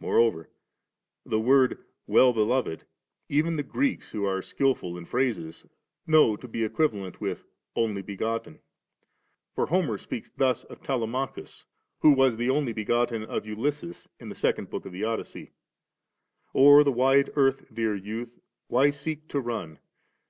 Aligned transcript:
Moreover, 0.00 0.48
the 1.26 1.38
word 1.38 1.84
* 1.94 2.06
Well 2.06 2.32
beloved' 2.32 2.86
even 3.38 3.56
the 3.56 3.62
Greeks 3.62 4.10
who 4.12 4.24
are 4.24 4.40
skilful 4.40 4.96
in 4.96 5.04
phrases 5.04 5.66
know 6.06 6.34
to 6.34 6.48
be 6.48 6.64
equivalent 6.64 7.20
with' 7.20 7.44
Only 7.76 8.02
b^otten.' 8.02 8.60
For 9.54 9.66
Homer 9.66 9.98
speaks 9.98 10.30
thus 10.34 10.64
of 10.64 10.80
Telema 10.80 11.34
chus, 11.34 11.66
who 12.00 12.12
was 12.12 12.38
the 12.38 12.48
only 12.48 12.72
begotten 12.72 13.22
of 13.24 13.44
Ulysses, 13.44 14.08
in 14.18 14.30
the 14.30 14.34
second 14.34 14.70
book 14.70 14.86
of 14.86 14.92
the 14.92 15.04
Odyssey: 15.04 15.52
O'er 16.54 16.82
the 16.82 16.90
wide 16.90 17.28
earth, 17.36 17.66
dear 17.70 17.94
youth, 17.94 18.38
why 18.68 18.88
seek 18.88 19.28
to 19.28 19.40
run. 19.40 19.78